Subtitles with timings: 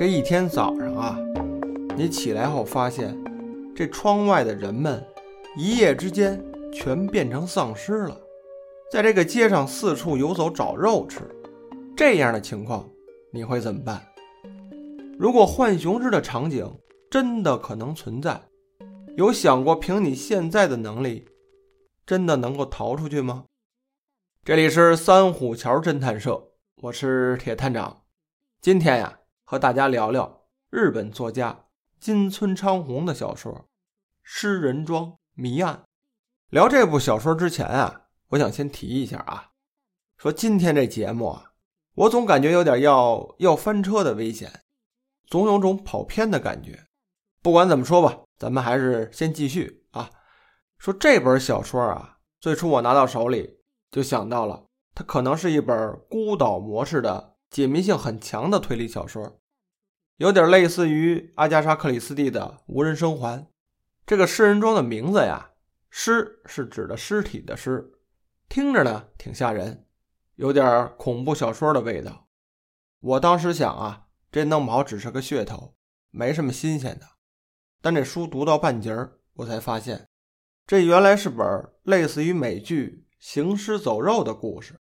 [0.00, 1.18] 这一天早上啊，
[1.94, 3.14] 你起来后发现，
[3.76, 5.06] 这窗外的人们
[5.58, 6.42] 一夜之间
[6.72, 8.18] 全变成丧尸了，
[8.90, 11.20] 在这个街上四处游走找肉吃。
[11.94, 12.88] 这样的情况，
[13.30, 14.00] 你会怎么办？
[15.18, 16.66] 如果浣熊市的场景
[17.10, 18.40] 真的可能存在，
[19.18, 21.26] 有想过凭你现在的能力，
[22.06, 23.44] 真的能够逃出去吗？
[24.46, 26.42] 这里是三虎桥侦探社，
[26.84, 28.04] 我是铁探长。
[28.62, 29.19] 今天呀，
[29.50, 31.64] 和大家聊聊日本作家
[31.98, 33.52] 金村昌宏的小说
[34.22, 35.74] 《诗人庄谜案》。
[36.50, 39.50] 聊这部小说之前啊，我想先提一下啊，
[40.16, 41.50] 说今天这节目啊，
[41.96, 44.62] 我总感觉有点要要翻车的危险，
[45.26, 46.86] 总有种跑偏的感觉。
[47.42, 50.08] 不管怎么说吧，咱们还是先继续啊。
[50.78, 53.58] 说这本小说啊，最初我拿到手里。
[53.90, 59.39] 就想到了，它可能是一本孤岛模式的解谜性很强的推理小说，
[60.20, 63.40] 有点类似于阿加莎·克里斯蒂的《无人生还》。
[64.04, 65.52] 这个诗人庄的名字呀
[65.88, 67.90] ，“尸”是指的尸体的“尸”，
[68.46, 69.86] 听着呢挺吓人，
[70.34, 72.28] 有点恐怖小说的味道。
[73.00, 75.74] 我当时想啊，这弄不好只是个噱头，
[76.10, 77.06] 没什么新鲜的。
[77.80, 80.06] 但这书读到半截儿，我才发现，
[80.66, 81.46] 这原来是本
[81.84, 83.06] 类似于美剧。
[83.18, 84.78] 行尸走肉的故事，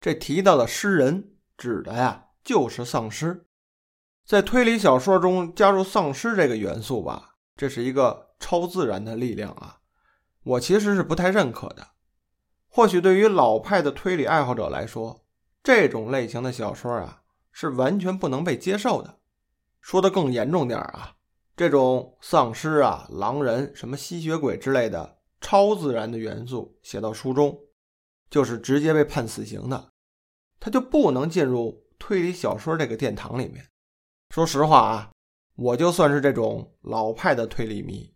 [0.00, 3.44] 这提到的尸人指的呀就是丧尸。
[4.26, 9.78] 在推理小说中加入丧尸这个元素吧，这是一个超自然的力量啊！
[10.42, 11.90] 我其实是不太认可的。
[12.66, 15.24] 或许对于老派的推理爱好者来说，
[15.62, 19.20] 这种类型的小说啊是完全不能被接受的。
[19.80, 21.14] 说的更严重点啊，
[21.56, 25.18] 这种丧尸啊、狼人、什么吸血鬼之类的。
[25.40, 27.56] 超自然的元素写到书中，
[28.28, 29.92] 就是直接被判死刑的，
[30.58, 33.68] 他就不能进入推理小说这个殿堂里面。
[34.36, 35.10] 说实话啊，
[35.54, 38.12] 我就算是这种老派的推理迷，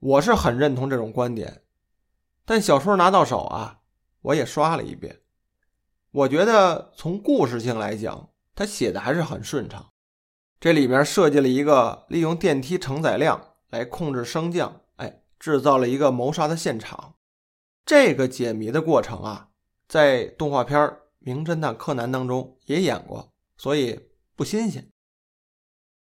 [0.00, 1.62] 我是很认同这种观点。
[2.44, 3.80] 但小说拿到手啊，
[4.20, 5.22] 我也刷了一遍，
[6.10, 9.88] 我觉得从故事性来讲，他写的还是很顺畅。
[10.60, 14.82] 这里面设计了一个利用电梯承载量来控制升降。
[14.96, 17.14] 哎制造了一个谋杀的现场，
[17.86, 19.48] 这个解谜的过程啊，
[19.88, 20.78] 在动画片
[21.20, 24.86] 《名侦探柯南》当中也演过，所以不新鲜。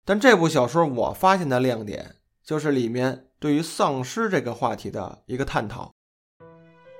[0.05, 5.91] 但这部小说我发现的亮点就是里面对于丧尸这个话题的一个探讨。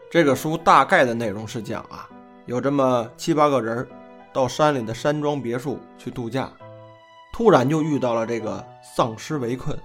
[0.10, 2.10] 这个书大概的内容是讲啊，
[2.48, 3.88] 有这么七八个人
[4.34, 6.52] 到山里的山庄别墅去度假，
[7.32, 9.80] 突然就遇到了这个丧尸围困，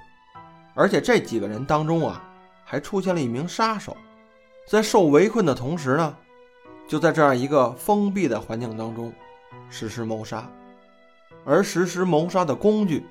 [0.74, 2.26] 而且这几个人当中啊。
[2.62, 3.96] 还出现了一名杀手，
[4.68, 6.16] 在受围困的同时呢，
[6.86, 9.12] 就在这样一个封闭的环境当中
[9.68, 10.48] 实施谋杀，
[11.44, 13.06] 而实施谋杀的工具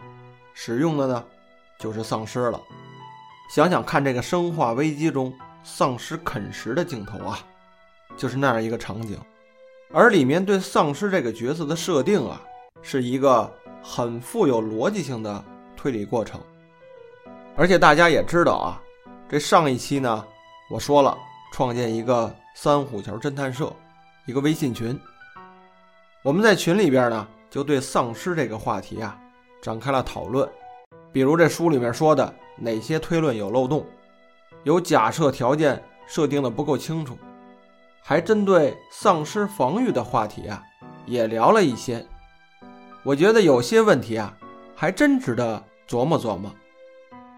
[0.53, 1.23] 使用的呢，
[1.78, 2.62] 就是丧尸了。
[3.50, 7.39] 想想看，这个《生化危机》中丧尸啃食的镜头啊，
[8.16, 9.19] 就是那样一个场景。
[9.91, 12.39] 而里面对丧尸这个角色的设定啊，
[12.81, 13.51] 是一个
[13.81, 15.44] 很富有逻辑性的
[15.75, 16.39] 推理过程，
[17.56, 18.81] 而且大家也知道啊。
[19.28, 20.25] 这上一期呢，
[20.69, 21.18] 我说了
[21.53, 23.73] 创建一个三虎桥侦探社，
[24.28, 25.00] 一个微信群。
[26.22, 29.19] 我们在群里边呢，就对丧尸这个话题啊
[29.61, 30.47] 展开了讨论。
[31.11, 33.85] 比如这书里面说的哪些推论有漏洞，
[34.63, 37.17] 有假设条件设定的不够清楚，
[38.01, 40.63] 还针对丧尸防御的话题啊
[41.05, 42.05] 也聊了一些。
[43.03, 44.38] 我觉得有些问题啊，
[44.75, 46.53] 还真值得琢磨琢磨。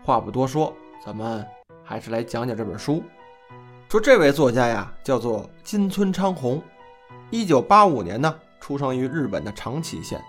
[0.03, 0.73] 话不多说，
[1.05, 1.45] 咱们。
[1.83, 3.03] 还是来讲讲这本书。
[3.89, 6.61] 说这位作家呀，叫做金村昌宏，
[7.29, 10.23] 一九八五年呢，出生于日本的长崎县。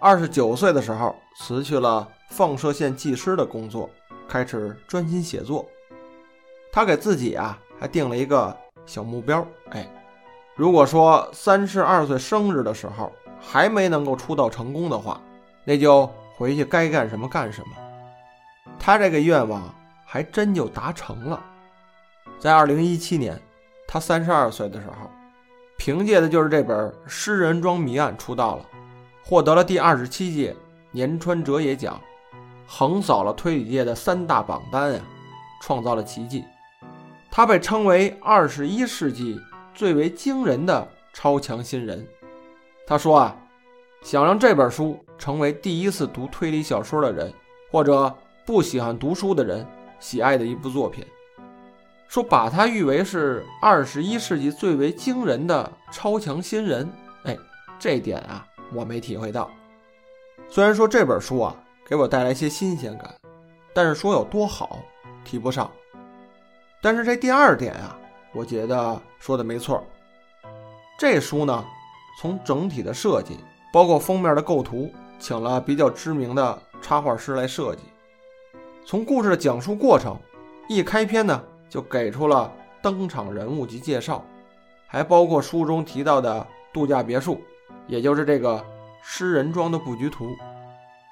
[0.00, 3.88] 二十九岁的时候，辞去了放射线技师的工作，
[4.26, 5.64] 开始专心写作。
[6.72, 9.86] 他给自己啊，还定了一个小目标，哎，
[10.56, 15.20] 如果说三十二岁生日的时候还没能够出道成功的话，
[15.64, 17.76] 那就回去该干什么干什么。
[18.78, 19.72] 他这个愿望。
[20.04, 21.42] 还真就达成了，
[22.38, 23.40] 在二零一七年，
[23.88, 25.10] 他三十二岁的时候，
[25.84, 28.64] 凭借的就是这本《诗人庄谜案》出道了，
[29.20, 30.54] 获得了第二十七届
[30.92, 32.00] 年川哲也奖，
[32.68, 35.00] 横扫了推理界的三大榜单呀，
[35.60, 36.44] 创造了奇迹。
[37.32, 39.40] 他被称为二十一世纪
[39.74, 42.06] 最为惊人的超强新人。
[42.86, 43.36] 他说啊，
[44.02, 47.34] 想让这本书成为第一次读推理小说的人，
[47.72, 48.14] 或者
[48.46, 49.66] 不喜欢读书的人。
[49.98, 51.04] 喜爱的一部作品，
[52.12, 56.86] 说把他誉为是二十一世纪最为惊人的超强新人。
[57.24, 57.34] 哎，
[57.78, 59.50] 这点啊，我没体会到。
[60.50, 61.56] 虽然说这本书啊
[61.86, 63.14] 给我带来些新鲜感，
[63.72, 64.80] 但是说有多好
[65.24, 65.70] 提不上。
[66.82, 67.98] 但是这第二点啊，
[68.34, 69.82] 我觉得说的没错。
[70.98, 71.64] 这书呢，
[72.20, 73.38] 从整体的设计，
[73.72, 77.84] 包括封面的构图，请了比较知名的插画师来设计。
[78.84, 80.14] 从故事的讲述过程，
[80.68, 81.42] 一开篇呢
[81.72, 82.52] 就给出了
[82.82, 84.22] 登场人物及介绍，
[84.86, 87.40] 还包括书中提到的度假别墅，
[87.86, 88.62] 也就是这个
[89.02, 90.36] 诗人庄的布局图。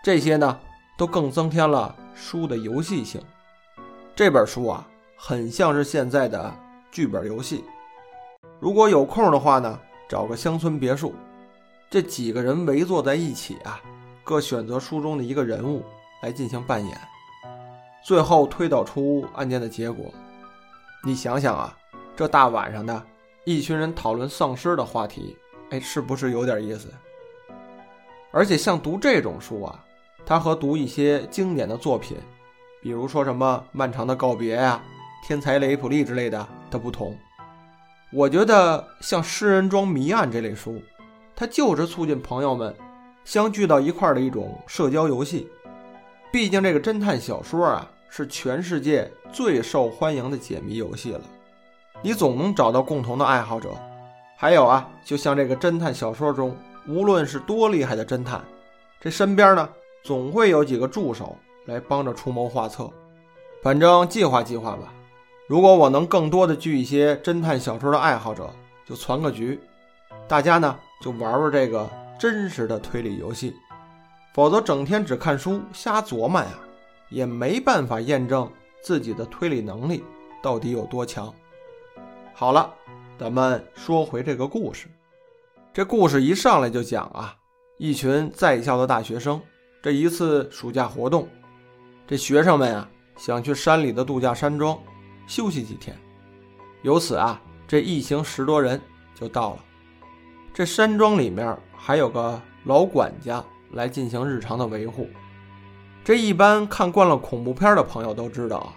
[0.05, 0.61] 这些呢，
[0.99, 3.19] 都更增添了书的游戏性。
[4.15, 4.87] 这本书啊。
[5.23, 6.51] 很像是现在的
[6.91, 7.63] 剧本游戏。
[8.59, 9.79] 如果有空的话呢，
[10.09, 11.13] 找个乡村别墅，
[11.91, 13.79] 这几个人围坐在一起啊，
[14.25, 15.85] 各选择书中的一个人物
[16.23, 16.99] 来进行扮演，
[18.03, 20.06] 最后推导出案件的结果。
[21.02, 21.75] 你想想啊，
[22.14, 23.02] 这大晚上的，
[23.44, 25.37] 一群人讨论丧尸的话题，
[25.70, 26.93] 哎，是不是有点意思？
[28.32, 29.82] 而且像读这种书啊，
[30.26, 32.19] 它和读一些经典的作品，
[32.82, 34.82] 比如说什么《漫长的告别》呀。
[35.26, 37.14] 天才雷普利之类的它不同，
[38.11, 40.82] 我觉得像《诗人庄谜案》这类书，
[41.37, 42.75] 它就是促进朋友们
[43.23, 45.46] 相聚到一块儿的一种社交游戏。
[46.32, 51.21] 毕竟这个侦探小说啊，是全世界最受欢迎的解谜游戏了，
[52.03, 53.71] 你总能找到共同的爱好者。
[54.37, 56.57] 还有啊，就像这个侦探小说中，
[56.89, 58.43] 无论是多厉害的侦探，
[59.01, 59.69] 这身边呢
[60.03, 61.37] 总会有几个助手
[61.67, 62.91] 来帮着出谋划策。
[63.62, 64.93] 反正计划计划吧。
[65.47, 68.51] 如果我能更多的聚一些侦探小说的爱好者，
[68.87, 69.61] 就攒个局，
[70.27, 73.55] 大家呢就玩玩这个真实的推理游戏。
[74.33, 76.49] 否则整天只看书瞎琢磨呀，
[77.11, 78.51] 也没办法验证
[78.83, 80.03] 自己的推理能力
[80.43, 81.33] 到底有多强。
[82.33, 82.73] 好了，
[83.19, 84.89] 咱们说回这个故事。
[85.73, 87.37] 这故事一上来就讲啊，
[87.77, 89.41] 一群在校的大学生，
[89.83, 91.29] 这一次暑假活动，
[92.07, 94.79] 这学生们啊想去山里的度假山庄。
[95.27, 95.97] 休息几天，
[96.83, 98.81] 由此啊，这一行十多人
[99.15, 99.65] 就到了。
[100.53, 105.09] 这山庄里面还有个老管家来进行日常的维护。
[106.11, 108.75] 这一般看惯了恐怖片的朋友都知道啊，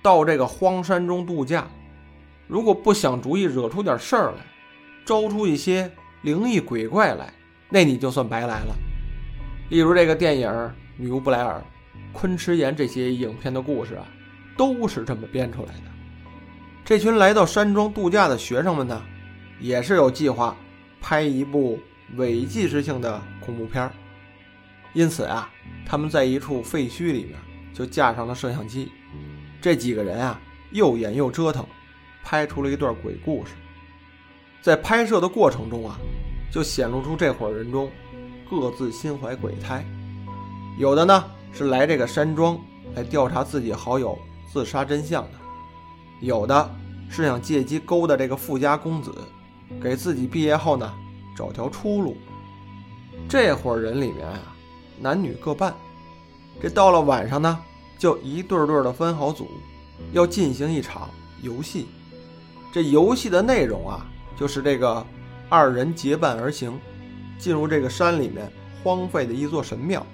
[0.00, 1.66] 到这个荒山中度假，
[2.46, 4.38] 如果不想主意惹出点事儿来，
[5.04, 7.30] 招出一些灵异鬼怪来，
[7.68, 8.74] 那你就算白来了。
[9.68, 10.48] 例如这个电影
[10.96, 11.62] 《女巫布莱尔》、
[12.18, 14.06] 昆池岩这些影片的故事啊。
[14.56, 15.90] 都是这么编出来的。
[16.82, 19.02] 这群来到山庄度假的学生们呢，
[19.60, 20.56] 也是有计划
[20.98, 21.78] 拍一部
[22.16, 23.90] 伪纪实性的恐怖片
[24.94, 25.50] 因此啊，
[25.84, 27.34] 他们在一处废墟里面
[27.74, 28.90] 就架上了摄像机。
[29.60, 31.66] 这几个人啊，又演又折腾，
[32.22, 33.52] 拍出了一段鬼故事。
[34.62, 35.98] 在拍摄的过程中啊，
[36.50, 37.90] 就显露出这伙人中
[38.48, 39.84] 各自心怀鬼胎。
[40.78, 42.58] 有的呢是来这个山庄
[42.94, 44.18] 来调查自己好友。
[44.52, 45.30] 自杀真相的，
[46.20, 46.74] 有的
[47.10, 49.12] 是想借机勾搭这个富家公子，
[49.82, 50.94] 给自己毕业后呢
[51.36, 52.16] 找条出路。
[53.28, 54.53] 这伙人里面啊，
[55.00, 55.74] 男女各半。
[56.60, 57.58] 这到了晚上呢，
[57.98, 59.48] 就一对对的分好组，
[60.12, 61.10] 要进行一场
[61.42, 61.86] 游戏。
[62.72, 65.04] 这游戏的内容啊，就是这个
[65.48, 66.78] 二人结伴而行，
[67.38, 68.50] 进入这个山里面
[68.82, 70.04] 荒废的一座神庙，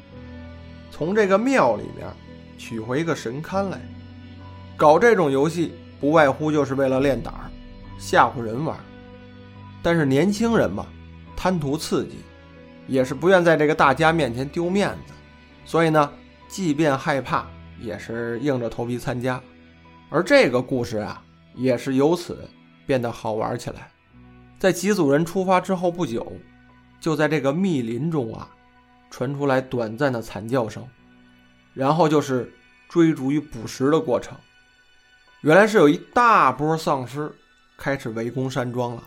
[0.91, 2.07] 从这个庙里面
[2.59, 3.81] 取回一个神龛来。
[4.77, 7.51] 搞这种游戏不外乎就是为了练胆儿，
[7.99, 8.79] 吓唬人玩。
[9.83, 10.87] 但是年轻人嘛，
[11.37, 12.17] 贪图刺激，
[12.91, 15.13] 也是不愿在这个大家面前丢面子，
[15.65, 16.13] 所以呢，
[16.49, 17.47] 即便害怕，
[17.79, 19.41] 也是硬着头皮参加。
[20.11, 21.23] 而这个故事啊，
[21.55, 22.49] 也是由此
[22.85, 23.89] 变得好玩起来。
[24.59, 26.33] 在几组人出发之后不久，
[26.99, 28.49] 就在这个密林中啊，
[29.09, 30.85] 传出来短暂的惨叫声，
[31.73, 32.53] 然后就是
[32.89, 34.37] 追逐与捕食的过程。
[35.43, 37.31] 原来是有一大波丧尸
[37.79, 39.05] 开始围攻山庄了。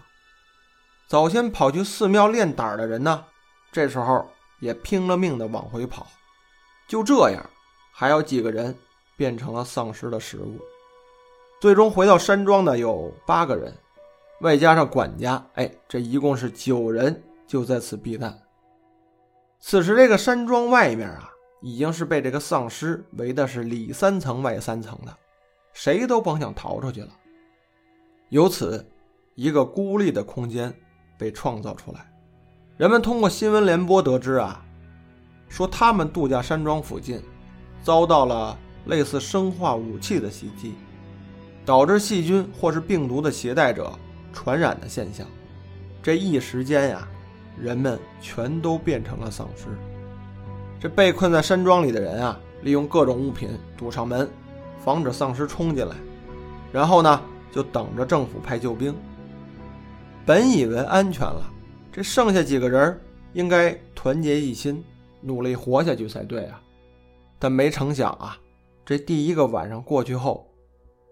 [1.06, 3.26] 早先跑去寺庙练胆的人呢，
[3.74, 4.26] 这时候
[4.62, 6.08] 也拼了命的往回跑。
[6.88, 7.44] 就这样，
[7.92, 8.74] 还有几个人
[9.18, 10.60] 变成了丧尸的食物。
[11.60, 13.76] 最终回到山庄的有八个人，
[14.42, 18.38] 外加上管家，哎，这一共是九人就在此避难。
[19.60, 25.18] 此时这个山庄外面啊，已经是被这个丧尸围的是里三层外三层的。
[25.72, 27.10] 谁都甭想逃出去了。
[28.30, 28.86] 由此，
[29.34, 30.72] 一个孤立的空间
[31.18, 32.13] 被创造出来。
[32.76, 34.60] 人们通过新闻联播得知啊，
[35.48, 37.22] 说他们度假山庄附近
[37.84, 40.74] 遭到了类似生化武器的袭击，
[41.64, 43.92] 导致细菌或是病毒的携带者
[44.34, 45.28] 传染的现象。
[46.02, 47.08] 这一时间呀，
[47.62, 49.66] 人们全都变成了丧尸。
[50.80, 54.28] 这被困在山庄里的人啊，利用各种物品堵上门，
[54.84, 55.96] 防止丧尸冲进来，
[56.72, 58.96] 然后呢，就等着政府派救兵。
[60.26, 61.53] 本以为安全了，
[61.96, 63.00] 这剩下几个人
[63.34, 64.84] 应该团结一心，
[65.22, 66.60] 努力活下去才对啊。
[67.38, 68.36] 但没成想啊，
[68.84, 70.52] 这第一个晚上过去后，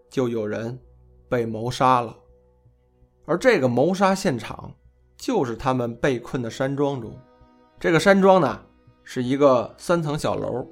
[0.09, 0.75] 就有人
[1.29, 2.17] 被谋杀了。
[3.25, 4.73] 而这个谋杀现场，
[5.15, 7.15] 就是他们被困的山庄中。
[7.79, 8.59] 这个山庄呢，
[9.03, 10.67] 是一个三层小楼。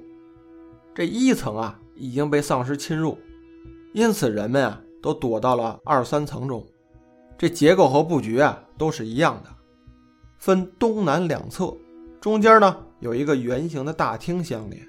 [0.92, 3.16] 这一层啊，已经被丧尸侵入，
[3.94, 6.66] 因此人们啊，都躲到了二三层中。
[7.38, 9.50] 这结构和布局啊，都是一样的，
[10.40, 11.76] 分东南两侧，
[12.18, 14.82] 中间呢有一个圆形的大厅相连。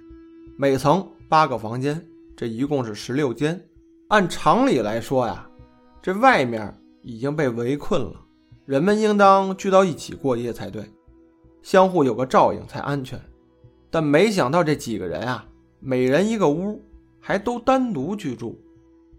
[0.57, 2.01] 每层八个房间，
[2.37, 3.61] 这一共是十六间。
[4.07, 5.45] 按常理来说呀，
[6.01, 8.13] 这外面已经被围困了，
[8.65, 10.89] 人们应当聚到一起过夜才对，
[11.61, 13.21] 相互有个照应才安全。
[13.89, 15.45] 但没想到这几个人啊，
[15.81, 16.81] 每人一个屋，
[17.19, 18.57] 还都单独居住，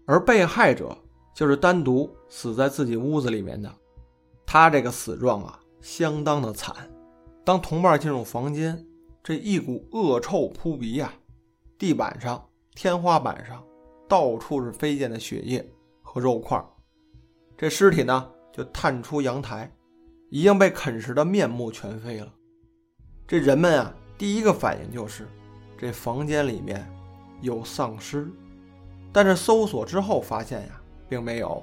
[0.07, 0.97] 而被害者
[1.35, 3.71] 就是单独死在自己屋子里面的。
[4.47, 6.73] 他这个死状啊，相当的惨。
[7.43, 8.83] 当同伴进入房间，
[9.21, 11.13] 这一股恶臭扑鼻呀。
[11.77, 12.41] 地板上、
[12.73, 13.61] 天花板上，
[14.07, 15.69] 到处是飞溅的血液
[16.01, 16.63] 和肉块。
[17.57, 19.69] 这尸体呢，就探出阳台，
[20.29, 22.33] 已经被啃食的面目全非了。
[23.27, 25.27] 这人们啊，第一个反应就是
[25.77, 26.89] 这房间里面
[27.41, 28.31] 有丧尸。
[29.11, 31.61] 但是搜索之后发现呀，并没有。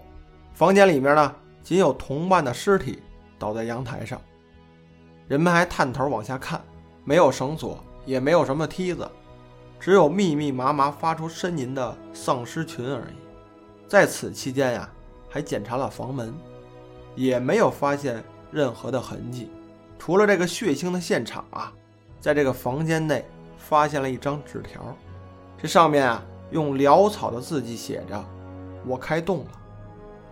[0.52, 2.98] 房间里面呢，仅有同伴的尸体
[3.40, 4.20] 倒在阳台上。
[5.26, 6.62] 人们还探头往下看，
[7.02, 9.10] 没有绳索，也没有什么梯子。
[9.80, 13.14] 只有密密麻麻发出呻吟的丧尸群而已。
[13.88, 14.88] 在此期间呀，
[15.28, 16.34] 还检查了房门，
[17.16, 19.50] 也没有发现任何的痕迹。
[19.98, 21.72] 除了这个血腥的现场啊，
[22.20, 23.24] 在这个房间内
[23.56, 24.94] 发现了一张纸条，
[25.56, 28.24] 这上面啊用潦草的字迹写着
[28.86, 29.50] ：“我开动了。”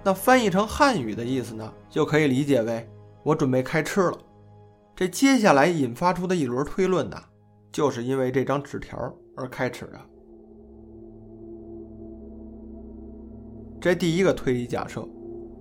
[0.05, 2.89] 那翻译成汉语的意思呢，就可以理解为
[3.29, 4.19] “我准备开吃了”。
[4.97, 7.17] 这接下来引发出的一轮推论呢，
[7.71, 9.15] 就是因为这张纸条。
[9.41, 10.01] 而开始的。
[13.81, 15.09] 这第一个推理假设，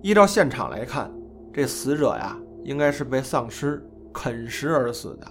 [0.02, 1.08] 依照现场来看，
[1.52, 3.80] 这死者呀应该是被丧尸
[4.12, 5.30] 啃食而死的，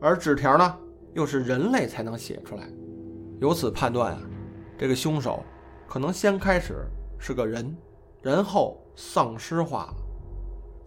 [0.00, 0.76] 而纸条呢
[1.14, 2.68] 又是人类才能写出来，
[3.40, 4.20] 由此判断啊，
[4.76, 5.44] 这个凶手
[5.86, 6.74] 可能先开始
[7.20, 7.72] 是个人，
[8.20, 9.94] 然后丧尸化了，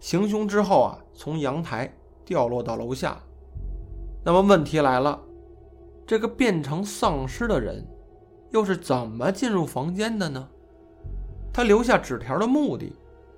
[0.04, 1.90] 行凶之后啊从阳台
[2.26, 3.18] 掉落到楼下。
[4.22, 5.18] 那么问题来了。
[6.06, 7.82] 这个变成丧尸的人，
[8.50, 10.46] 又是怎么进入房间的呢？
[11.50, 12.94] 他留下纸条的目的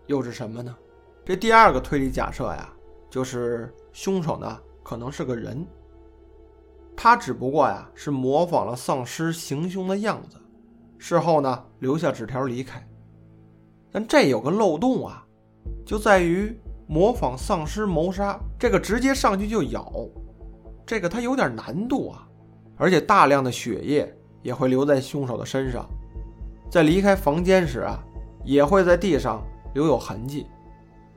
[0.08, 0.76] 又是什么呢？
[1.24, 2.68] 这第二个推理假设呀，
[3.08, 5.64] 就是凶手呢可能是个人，
[6.96, 10.36] 他只不过呀是模仿了丧尸行凶的样子，
[10.98, 12.84] 事后呢留下纸条离开。
[13.92, 15.25] 但这有个漏洞啊，
[15.84, 19.92] 就在于模仿丧尸谋杀这个直接上去就咬，
[20.84, 22.26] 这个它有点难度啊。
[22.76, 25.88] 而且大量的血液也会留在凶手的身上，
[26.70, 27.98] 在离开房间时啊，
[28.44, 29.42] 也会在地上
[29.72, 30.46] 留有痕迹，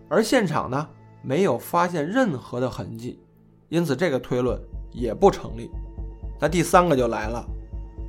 [0.07, 0.87] 而现场呢
[1.21, 3.19] 没有发现任何的痕迹，
[3.67, 4.57] 因此这个推论
[4.91, 5.69] 也不成立。
[6.39, 7.45] 那第三个就来了，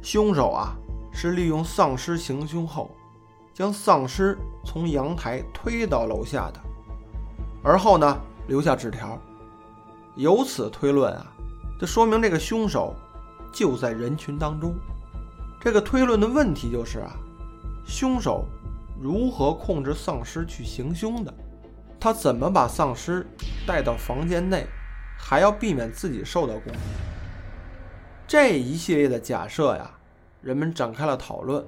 [0.00, 0.76] 凶手啊
[1.12, 2.88] 是利用丧尸行凶后，
[3.61, 6.61] 将丧尸从阳台推到楼下的，
[7.62, 9.21] 而后呢留下纸条，
[10.17, 11.26] 由此推论啊，
[11.79, 12.97] 这说明这个凶手。
[13.52, 14.75] 就在人群当中，
[15.61, 17.12] 这个推论的问题就是啊，
[17.85, 18.47] 凶手
[18.99, 21.35] 如何控制丧尸去行凶的？
[22.00, 23.26] 他怎么把丧尸
[23.67, 24.67] 带到房间内，
[25.19, 26.79] 还要避免自己受到攻击？
[28.26, 29.90] 这一系列的假设呀，
[30.40, 31.62] 人们展开了讨论，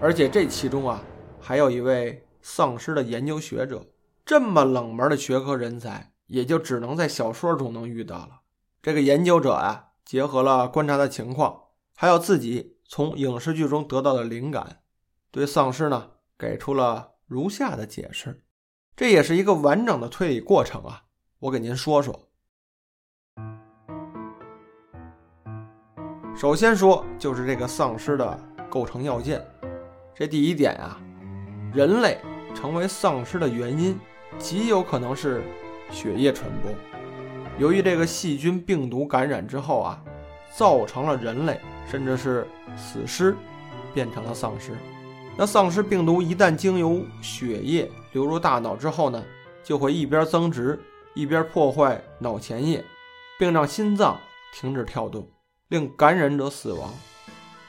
[0.00, 1.00] 而且这其中啊，
[1.46, 3.86] 还有一位丧尸的研究学者，
[4.24, 8.40] 这么冷门的学科人才，也就只能在小说中能遇到了。
[8.82, 9.84] 这个研究者啊。
[10.04, 11.62] 结合了观察的情况，
[11.96, 14.82] 还有自己从影视剧中得到的灵感，
[15.32, 18.44] 对丧尸呢给出了如下的解释。
[18.94, 21.02] 这也是一个完整的推理过程啊，
[21.40, 22.28] 我给您说说。
[26.36, 28.38] 首先说就是这个丧尸的
[28.70, 29.44] 构成要件。
[30.14, 31.00] 这第一点啊，
[31.72, 32.18] 人类
[32.54, 33.98] 成为丧尸的原因
[34.38, 35.42] 极有可能是
[35.90, 36.70] 血液传播。
[37.58, 40.02] 由于这个细菌病毒感染之后啊，
[40.54, 42.46] 造成了人类甚至是
[42.76, 43.36] 死尸
[43.94, 44.72] 变成了丧尸。
[45.36, 49.22] 那丧尸病毒一旦经由血液流入大脑之后呢，
[49.62, 50.78] 就会一边增殖，
[51.14, 52.82] 一边破坏脑前叶，
[53.38, 54.18] 并让心脏
[54.54, 55.28] 停止跳动。
[55.68, 56.94] 令感染者死亡，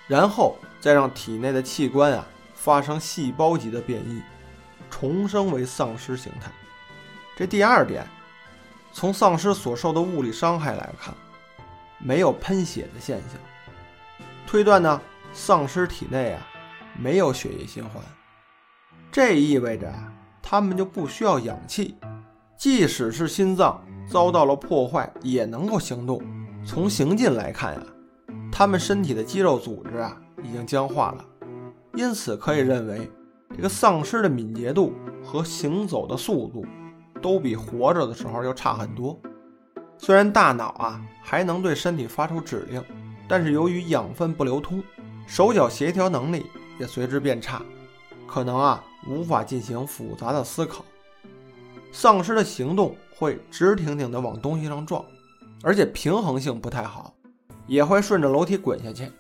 [0.07, 2.27] 然后再让体内的器官啊
[2.57, 4.21] 发生细胞级的变异，
[4.89, 6.51] 重生为丧尸形态。
[7.37, 8.05] 这第二点，
[8.91, 11.13] 从丧尸所受的物理伤害来看，
[11.99, 13.39] 没有喷血的现象，
[14.47, 14.99] 推断呢，
[15.31, 16.41] 丧尸体内啊
[16.99, 18.03] 没有血液循环，
[19.11, 20.11] 这意味着啊，
[20.41, 21.95] 他们就不需要氧气。
[22.57, 26.19] 即使是心脏遭到了破坏，也能够行动。
[26.65, 27.81] 从行进来看呀，
[28.51, 31.23] 他们身体的肌肉组织啊已经僵化了，
[31.97, 33.09] 因此可以认为，
[33.55, 34.93] 这个丧尸的敏捷度
[35.25, 36.63] 和行走的速度
[37.23, 39.19] 都比活着的时候要差很多。
[39.97, 42.83] 虽然大脑啊还能对身体发出指令，
[43.27, 44.83] 但是由于养分不流通，
[45.25, 46.45] 手脚协调能力
[46.79, 47.63] 也随之变差，
[48.27, 50.85] 可能啊无法进行复杂的思考。
[51.91, 55.03] 丧尸的行动会直挺挺地往东西上撞，
[55.63, 57.11] 而且平衡性不太好，
[57.65, 59.11] 也会顺着楼梯滚下去，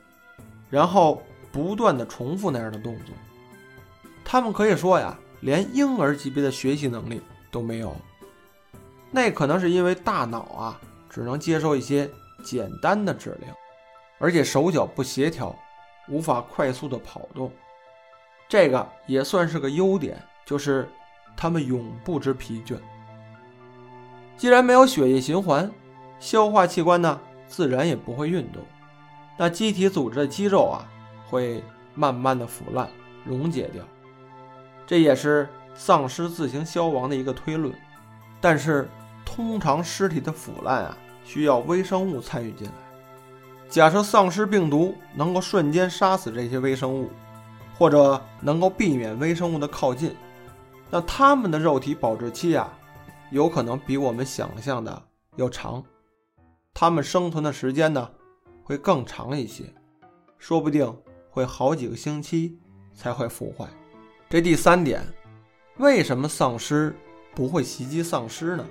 [0.69, 1.23] 然后
[1.57, 3.15] 不断的重复那样的动作。
[4.23, 7.95] 他们可以说呀，连婴儿级别的学习能力都没有。
[9.09, 12.07] 那可能是因为大脑啊只能接受一些
[12.43, 13.49] 简单的指令，
[14.19, 15.55] 而且手脚不协调，
[16.07, 17.51] 无法快速的跑动。
[18.47, 20.87] 这个也算是个优点，就是。
[21.39, 22.75] 他们永不知疲倦。
[24.37, 25.71] 既然没有血液循环，
[26.19, 28.63] 消化器官呢自然也不会运动，
[29.37, 30.89] 那机体组织的肌肉啊
[31.29, 32.89] 会慢慢的腐烂
[33.25, 33.83] 溶解掉，
[34.85, 37.73] 这也是丧尸自行消亡的一个推论。
[38.39, 38.87] 但是
[39.25, 42.73] 通常尸体的腐烂啊需要微生物参与进来。
[43.67, 47.09] 假设丧尸病毒能够瞬间杀死这些微生物，
[47.77, 50.15] 或者能够避免微生物的靠近。
[50.89, 52.71] 那他们的肉体保质期啊，
[53.29, 55.03] 有可能比我们想象的
[55.35, 55.83] 要长，
[56.73, 58.09] 他们生存的时间呢
[58.63, 59.65] 会更长一些，
[60.37, 60.95] 说不定
[61.37, 62.57] 会好几个星期
[62.95, 63.67] 才会腐坏。
[64.27, 65.05] 这第三点，
[65.77, 66.95] 为什么丧尸
[67.35, 68.65] 不会袭击丧尸呢？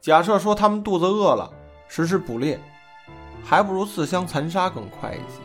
[0.00, 1.48] 假设说他们肚子饿了，
[1.86, 2.58] 实施捕猎，
[3.44, 5.40] 还不如自相残杀更快一些。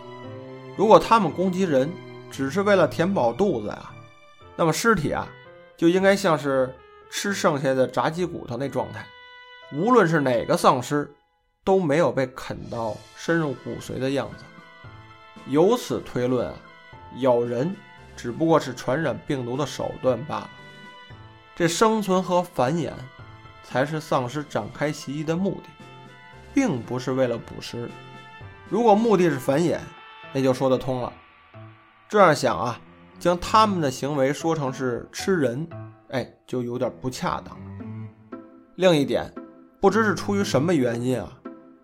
[0.76, 1.88] 如果他们攻击人，
[2.32, 3.94] 只是为了填饱肚子啊？
[4.56, 5.28] 那么尸体啊，
[5.78, 6.74] 就应该像是
[7.12, 9.06] 吃剩下的炸鸡骨头那状态，
[9.72, 11.14] 无论是哪个丧尸，
[11.64, 14.44] 都没有被啃到深入骨髓的样子。
[15.48, 16.54] 由此推论啊，
[17.18, 17.76] 咬人
[18.16, 20.50] 只不过是传染病毒的手段罢了。
[21.56, 22.92] 这生存和繁衍，
[23.64, 25.70] 才是丧尸展开袭击的目的，
[26.54, 27.90] 并不是为了捕食。
[28.70, 29.80] 如果目的是繁衍，
[30.32, 31.12] 那就说得通了。
[32.08, 32.80] 这样想啊。
[33.20, 35.66] 将他们的行为说成是吃人，
[36.10, 38.38] 哎，就有点不恰当了。
[38.76, 39.32] 另一点，
[39.80, 41.32] 不知是出于什么原因啊，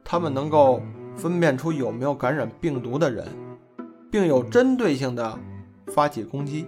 [0.03, 0.81] 他们能够
[1.15, 3.25] 分辨出有没有感染病毒的人，
[4.11, 5.37] 并有针对性的
[5.93, 6.67] 发起攻击。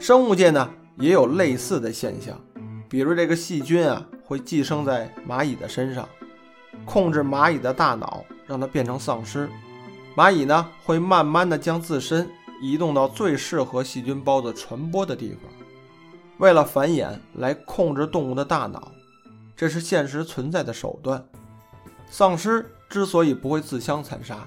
[0.00, 2.40] 生物界呢也有类似的现象，
[2.88, 6.08] 比如这个细菌啊会寄生在蚂蚁的身上，
[6.84, 9.48] 控制蚂蚁的大脑，让它变成丧尸。
[10.16, 12.28] 蚂蚁呢会慢慢的将自身。
[12.60, 15.42] 移动到最适合细菌孢子传播的地方，
[16.38, 18.90] 为了繁衍来控制动物的大脑，
[19.56, 21.24] 这是现实存在的手段。
[22.10, 24.44] 丧尸之所以不会自相残杀，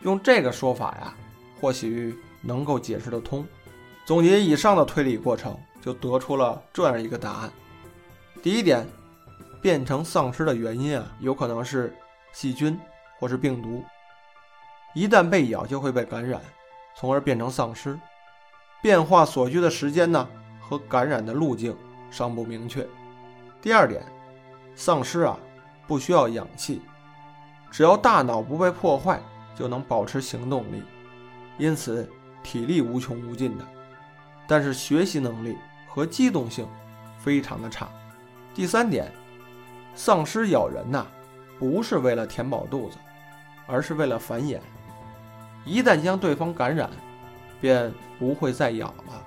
[0.00, 1.14] 用这个说法呀，
[1.60, 3.46] 或许能够解释得通。
[4.04, 7.52] 总结以上的推理过程，就得出了这样一个答案：
[8.42, 8.86] 第一点，
[9.60, 11.94] 变成丧尸的原因啊，有可能是
[12.32, 12.78] 细菌
[13.18, 13.84] 或是病毒，
[14.94, 16.40] 一旦被咬就会被感染。
[16.96, 17.98] 从而变成丧尸，
[18.82, 20.28] 变化所需的时间呢
[20.60, 21.74] 和感染的路径
[22.10, 22.86] 尚不明确。
[23.62, 24.04] 第二点，
[24.74, 25.38] 丧尸啊
[25.86, 26.82] 不需要氧气，
[27.70, 29.22] 只要大脑不被破坏
[29.54, 30.82] 就能保持行动力，
[31.58, 32.08] 因此
[32.42, 33.66] 体力无穷无尽的，
[34.46, 35.56] 但是学习能力
[35.88, 36.66] 和机动性
[37.18, 37.88] 非常的差。
[38.54, 39.12] 第三点，
[39.94, 41.06] 丧尸咬人呐
[41.58, 42.96] 不是为了填饱肚子，
[43.66, 44.60] 而是为了繁衍。
[45.64, 46.90] 一旦将对方感染，
[47.60, 49.26] 便不会再咬了。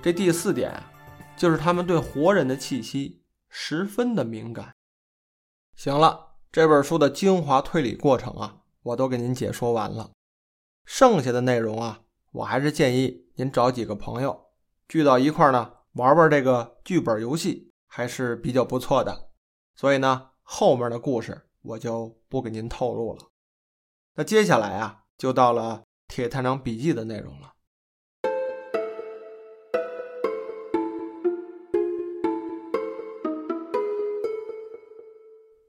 [0.00, 0.90] 这第四点啊，
[1.36, 4.72] 就是他们对活人的气息十分的敏感。
[5.74, 10.10] 行了，这本书的精华推理过程啊，我都给您解说完了。
[10.84, 14.46] 剩下的内容啊，我还是建议您找几个朋友
[14.88, 19.30] 聚到一块儿呢，玩玩这个剧本游戏，还是比较不错的。
[19.74, 23.22] 所以呢，后面的故事我就不给您透露了。
[24.14, 25.02] 那接下来啊。
[25.18, 27.54] 就到了铁探长笔记的内容了。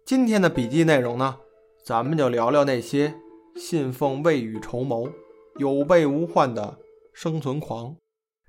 [0.05, 1.39] 今天的笔记内容呢，
[1.87, 3.13] 咱们就聊聊那些
[3.55, 5.09] 信奉未雨绸缪、
[5.55, 6.77] 有备无患的
[7.13, 7.95] 生存狂。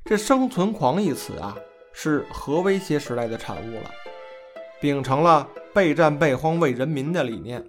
[0.05, 1.57] 这“生存狂”一词啊，
[1.93, 3.91] 是核威胁时代的产物了，
[4.81, 7.65] 秉承了备战备荒为人民的理念，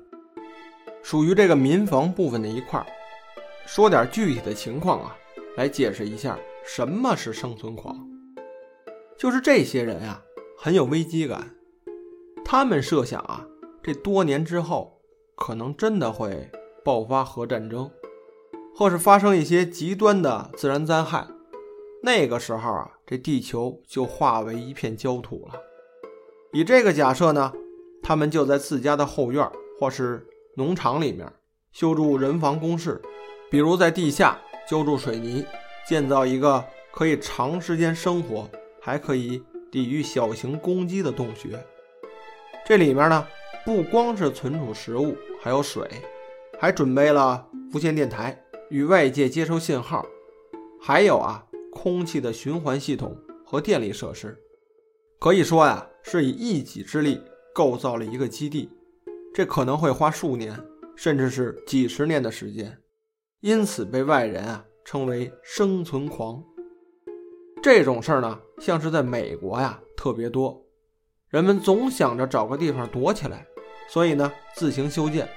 [1.04, 2.88] 属于这个民防部分的一块儿。
[3.68, 5.16] 说点具体的情况啊，
[5.56, 7.96] 来解释一下什么是生存狂。
[9.20, 10.20] 就是这些人啊，
[10.58, 11.48] 很有危机感，
[12.44, 13.46] 他们设想啊，
[13.84, 14.99] 这多年之后。
[15.40, 16.52] 可能真的会
[16.84, 17.90] 爆发核战争，
[18.76, 21.26] 或是发生一些极端的自然灾害，
[22.04, 25.60] 那个时候啊，这地球就化为一片焦土了。
[26.52, 27.54] 以这个假设呢，
[28.04, 29.50] 他们就在自家的后院
[29.80, 31.32] 或是农场里面
[31.72, 33.02] 修筑人防工事，
[33.50, 35.46] 比如在地下浇筑水泥，
[35.88, 38.50] 建造一个可以长时间生活，
[38.82, 41.58] 还可以抵御小型攻击的洞穴。
[42.66, 43.26] 这里面呢，
[43.66, 45.16] 不光是存储食物。
[45.42, 45.90] 还有水，
[46.60, 48.38] 还准备了无线电台
[48.70, 50.06] 与外界接收信号，
[50.82, 54.38] 还有啊，空气的循环系统和电力设施，
[55.18, 57.22] 可以说呀，是以一己之力
[57.56, 58.70] 构造了一个基地，
[59.34, 60.60] 这可能会花数年，
[60.98, 62.78] 甚至是几十年的时间，
[63.40, 66.44] 因此被外人啊称为生存狂。
[67.64, 70.62] 这种事儿呢，像是在美国呀特别多，
[71.30, 73.46] 人们总想着找个地方躲起来。
[73.88, 75.28] 所以呢，自行修建，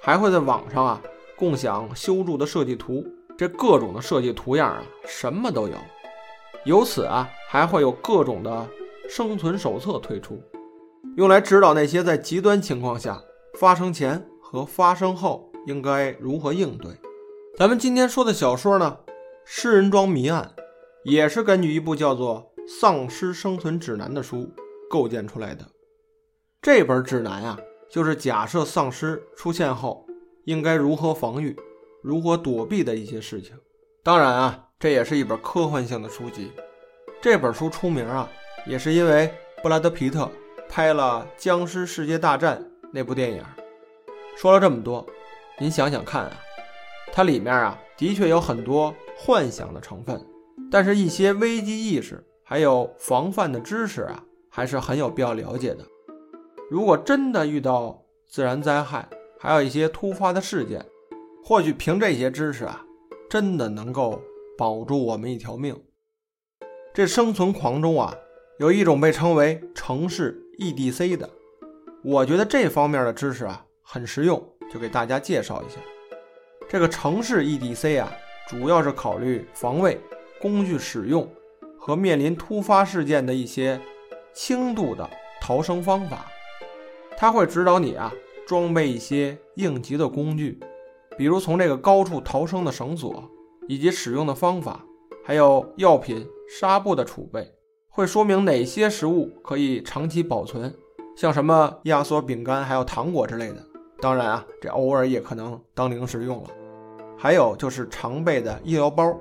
[0.00, 1.00] 还会在网上啊
[1.36, 3.04] 共享修筑的设计图，
[3.36, 5.74] 这各种的设计图样啊，什么都有。
[6.64, 8.68] 由此啊，还会有各种的
[9.08, 10.42] 生存手册推出，
[11.16, 13.22] 用来指导那些在极端情况下
[13.58, 16.90] 发生前和发生后应该如何应对。
[17.56, 18.98] 咱们今天说的小说呢，
[19.44, 20.52] 《诗人庄谜案》，
[21.04, 24.50] 也是根据一部叫做《丧尸生存指南》的书
[24.90, 25.64] 构建出来的。
[26.60, 27.58] 这本指南啊。
[27.88, 30.04] 就是假设丧尸出现后
[30.44, 31.56] 应该如何防御、
[32.02, 33.56] 如何躲避的一些事情。
[34.02, 36.50] 当然啊，这也是一本科幻性的书籍。
[37.22, 38.28] 这本书出名啊，
[38.66, 40.28] 也是因为布拉德·皮特
[40.68, 42.60] 拍了《僵尸世界大战》
[42.92, 43.40] 那部电影。
[44.36, 45.06] 说了这么多，
[45.60, 46.36] 您想想看啊，
[47.12, 50.20] 它里面啊的确有很多幻想的成分，
[50.72, 54.24] 但是一些危机意识还有防范的知识啊，
[54.56, 55.84] 还是很有必要了解的。
[56.70, 59.06] 如果真的遇到自然灾害，
[59.38, 60.82] 还有一些突发的事件，
[61.44, 62.82] 或许凭这些知识啊，
[63.28, 64.18] 真的能够
[64.56, 65.78] 保住我们一条命。
[66.94, 68.16] 这生存狂中啊，
[68.58, 71.28] 有一种被称为城市 EDC 的，
[72.02, 74.42] 我觉得这方面的知识啊很实用，
[74.72, 75.78] 就给大家介绍一下。
[76.66, 78.10] 这个城市 EDC 啊，
[78.48, 80.00] 主要是考虑防卫、
[80.40, 81.30] 工具使用
[81.78, 83.78] 和面临突发事件的一些
[84.36, 85.08] 轻度的
[85.40, 86.26] 逃生方法。
[87.16, 88.12] 他会指导你啊，
[88.46, 90.60] 装备一些应急的工具，
[91.16, 93.24] 比如从这个高处逃生的绳索，
[93.66, 94.84] 以及使用的方法，
[95.24, 97.50] 还有药品、纱布的储备，
[97.88, 100.72] 会说明哪些食物可以长期保存，
[101.16, 103.66] 像什么压缩饼干、还有糖果之类的。
[103.98, 106.50] 当然啊，这偶尔也可能当零食用了。
[107.16, 109.18] 还有就是常备的医疗包、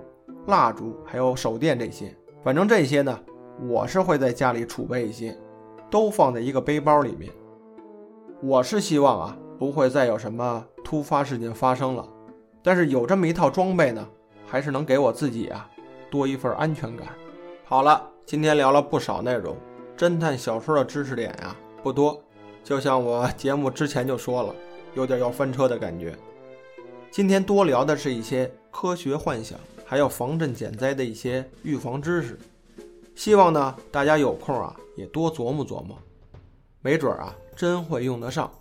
[0.48, 2.14] 蜡烛，还有手电这些。
[2.44, 3.18] 反正这些呢，
[3.60, 5.38] 我是会在家里储备一些，
[5.90, 7.32] 都放在一个背包里面。
[8.42, 12.08] 我是希望啊，不会再有什么突发事件发生了。
[12.62, 14.06] 但是有这么一套装备呢，
[14.46, 15.70] 还是能给我自己啊
[16.10, 17.08] 多一份安全感。
[17.64, 19.56] 好了，今天聊了不少内容，
[19.96, 22.22] 侦探小说的知识点呀不多，
[22.64, 24.56] 就像我 节目之前就说了，
[24.96, 26.14] 有点要翻车的感觉。
[27.10, 32.38] 今天多聊的是一些科学幻想，还有防震减灾的一些预防知识。
[33.16, 35.98] 希望呢大家有空啊也多琢磨琢磨，
[36.82, 37.36] 没准啊。
[37.56, 38.52] 真会用得上。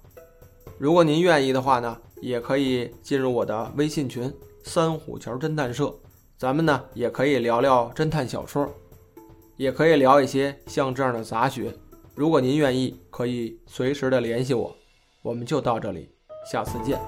[0.79, 5.93] 如果您愿意的话呢，也可以进入我的微信群“三虎桥侦探社”，
[6.39, 8.73] 咱们呢也可以聊聊侦探小说，
[9.57, 11.75] 也可以聊一些像这样的杂学。
[12.15, 14.73] 如果您愿意，可以随时的联系我。
[15.23, 16.09] 我们就到这里，
[16.49, 17.01] 下次见。